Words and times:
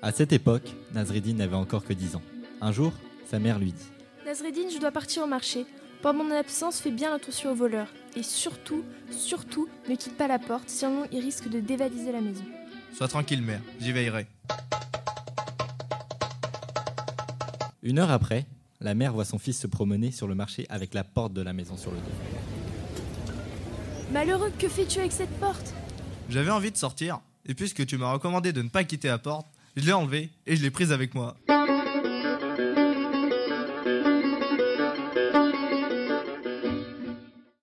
À 0.00 0.12
cette 0.12 0.32
époque, 0.32 0.70
Nazreddin 0.94 1.34
n'avait 1.34 1.56
encore 1.56 1.84
que 1.84 1.92
10 1.92 2.14
ans. 2.14 2.22
Un 2.60 2.70
jour, 2.70 2.92
sa 3.28 3.40
mère 3.40 3.58
lui 3.58 3.72
dit 3.72 3.90
Nazreddin, 4.24 4.68
je 4.72 4.78
dois 4.78 4.92
partir 4.92 5.24
au 5.24 5.26
marché. 5.26 5.66
Pendant 6.02 6.22
mon 6.22 6.30
absence, 6.36 6.78
fais 6.78 6.92
bien 6.92 7.12
attention 7.12 7.50
aux 7.50 7.56
voleurs. 7.56 7.88
Et 8.14 8.22
surtout, 8.22 8.84
surtout, 9.10 9.68
ne 9.88 9.96
quitte 9.96 10.16
pas 10.16 10.28
la 10.28 10.38
porte, 10.38 10.68
sinon 10.68 11.04
ils 11.10 11.20
risquent 11.20 11.48
de 11.48 11.58
dévaliser 11.58 12.12
la 12.12 12.20
maison. 12.20 12.44
Sois 12.94 13.08
tranquille, 13.08 13.42
mère, 13.42 13.60
j'y 13.80 13.90
veillerai. 13.90 14.28
Une 17.82 17.98
heure 17.98 18.12
après, 18.12 18.46
la 18.80 18.94
mère 18.94 19.12
voit 19.12 19.24
son 19.24 19.38
fils 19.38 19.58
se 19.58 19.66
promener 19.66 20.12
sur 20.12 20.28
le 20.28 20.36
marché 20.36 20.64
avec 20.68 20.94
la 20.94 21.02
porte 21.02 21.32
de 21.32 21.42
la 21.42 21.52
maison 21.52 21.76
sur 21.76 21.90
le 21.90 21.96
dos. 21.96 23.02
Malheureux, 24.12 24.52
que 24.60 24.68
fais-tu 24.68 25.00
avec 25.00 25.10
cette 25.10 25.36
porte? 25.40 25.74
J'avais 26.30 26.50
envie 26.52 26.70
de 26.70 26.76
sortir, 26.76 27.18
et 27.46 27.54
puisque 27.54 27.84
tu 27.84 27.98
m'as 27.98 28.12
recommandé 28.12 28.52
de 28.52 28.62
ne 28.62 28.68
pas 28.68 28.84
quitter 28.84 29.08
la 29.08 29.18
porte, 29.18 29.48
je 29.78 29.86
l'ai 29.86 29.92
enlevée 29.92 30.30
et 30.46 30.56
je 30.56 30.62
l'ai 30.62 30.70
prise 30.70 30.92
avec 30.92 31.14
moi. 31.14 31.36